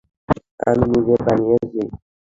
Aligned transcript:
আমি 0.67 0.85
নিজে 0.93 1.15
বানিয়েছি। 1.25 1.81